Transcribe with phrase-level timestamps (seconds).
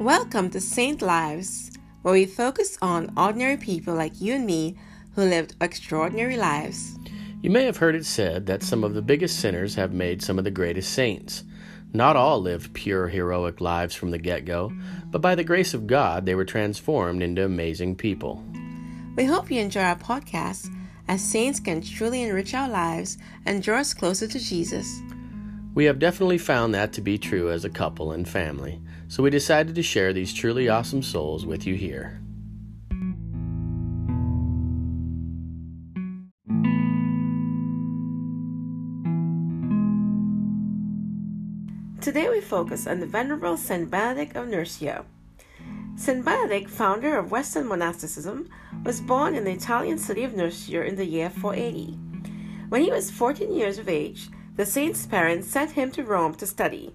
[0.00, 4.78] Welcome to Saint Lives, where we focus on ordinary people like you and me
[5.14, 6.98] who lived extraordinary lives.
[7.42, 10.38] You may have heard it said that some of the biggest sinners have made some
[10.38, 11.44] of the greatest saints.
[11.92, 14.72] Not all lived pure, heroic lives from the get go,
[15.10, 18.42] but by the grace of God, they were transformed into amazing people.
[19.16, 20.74] We hope you enjoy our podcast,
[21.08, 25.02] as saints can truly enrich our lives and draw us closer to Jesus.
[25.74, 29.28] We have definitely found that to be true as a couple and family, so we
[29.28, 32.20] decided to share these truly awesome souls with you here.
[42.00, 45.04] Today we focus on the Venerable Saint Benedict of Nursia.
[45.96, 48.48] Saint Benedict, founder of Western monasticism,
[48.84, 51.98] was born in the Italian city of Nursia in the year 480.
[52.68, 56.46] When he was 14 years of age, the saint's parents sent him to Rome to
[56.46, 56.94] study.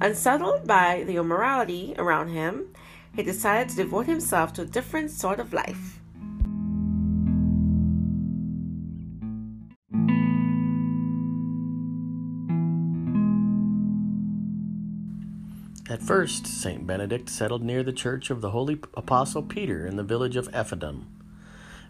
[0.00, 2.72] Unsettled by the immorality around him,
[3.16, 5.98] he decided to devote himself to a different sort of life.
[15.90, 16.86] At first, St.
[16.86, 20.96] Benedict settled near the church of the Holy Apostle Peter in the village of Ephesus.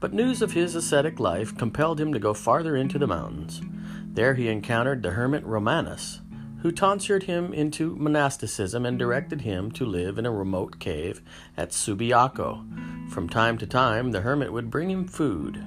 [0.00, 3.60] But news of his ascetic life compelled him to go farther into the mountains.
[4.04, 6.21] There he encountered the hermit Romanus,
[6.62, 11.20] who tonsured him into monasticism and directed him to live in a remote cave
[11.56, 13.10] at Subiaco.
[13.10, 15.62] From time to time, the hermit would bring him food.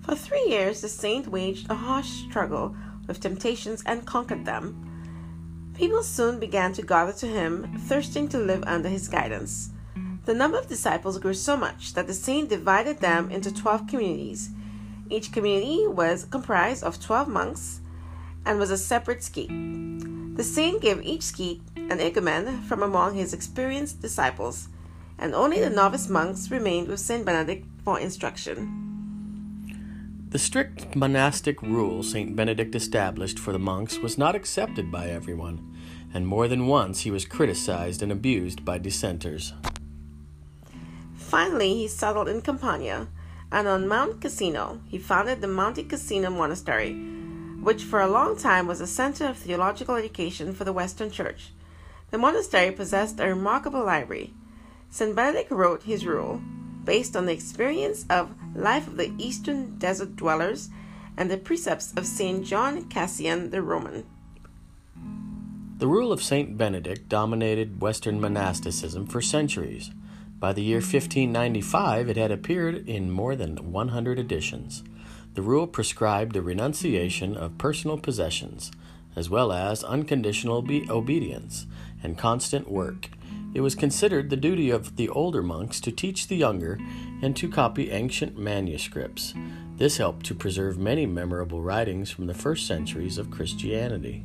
[0.00, 2.74] For three years, the saint waged a harsh struggle
[3.06, 5.72] with temptations and conquered them.
[5.74, 9.70] People soon began to gather to him, thirsting to live under his guidance.
[10.24, 14.48] The number of disciples grew so much that the saint divided them into 12 communities.
[15.10, 17.80] Each community was comprised of 12 monks
[18.46, 19.50] and was a separate skete.
[20.36, 24.68] The saint gave each skete an igumen from among his experienced disciples,
[25.18, 28.84] and only the novice monks remained with Saint Benedict for instruction.
[30.34, 32.34] The strict monastic rule St.
[32.34, 35.76] Benedict established for the monks was not accepted by everyone,
[36.12, 39.52] and more than once he was criticized and abused by dissenters.
[41.14, 43.06] Finally, he settled in Campania,
[43.52, 47.13] and on Mount Cassino, he founded the Monte Cassino Monastery,
[47.64, 51.50] which for a long time was a center of theological education for the Western Church.
[52.10, 54.34] The monastery possessed a remarkable library.
[54.90, 55.16] St.
[55.16, 56.42] Benedict wrote his rule,
[56.84, 60.68] based on the experience of life of the eastern desert dwellers
[61.16, 62.44] and the precepts of St.
[62.44, 64.04] John Cassian the Roman.
[65.78, 66.58] The rule of St.
[66.58, 69.90] Benedict dominated Western monasticism for centuries.
[70.38, 74.84] By the year 1595, it had appeared in more than 100 editions.
[75.34, 78.70] The rule prescribed the renunciation of personal possessions,
[79.14, 81.66] as well as unconditional obe- obedience
[82.02, 83.10] and constant work
[83.54, 86.78] it was considered the duty of the older monks to teach the younger
[87.22, 89.32] and to copy ancient manuscripts.
[89.76, 94.24] This helped to preserve many memorable writings from the first centuries of Christianity.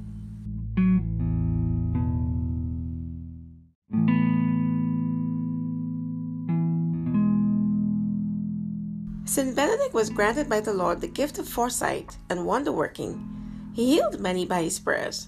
[9.30, 9.56] St.
[9.56, 13.72] Benedict was granted by the Lord the gift of foresight and wonder working.
[13.76, 15.28] He healed many by his prayers.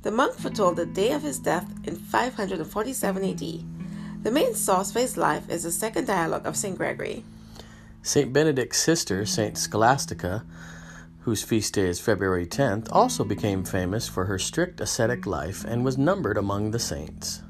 [0.00, 4.24] The monk foretold the day of his death in 547 AD.
[4.24, 6.78] The main source for his life is the second dialogue of St.
[6.78, 7.24] Gregory.
[8.00, 8.32] St.
[8.32, 9.58] Benedict's sister, St.
[9.58, 10.46] Scholastica,
[11.20, 15.84] whose feast day is February 10th, also became famous for her strict ascetic life and
[15.84, 17.42] was numbered among the saints.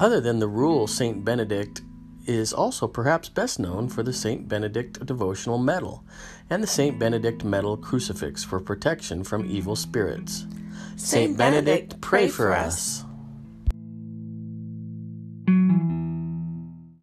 [0.00, 1.22] Other than the rule St.
[1.26, 1.82] Benedict
[2.26, 4.48] is also perhaps best known for the St.
[4.48, 6.04] Benedict devotional medal
[6.48, 6.98] and the St.
[6.98, 10.46] Benedict medal crucifix for protection from evil spirits.
[10.96, 13.04] Saint Benedict, pray for us.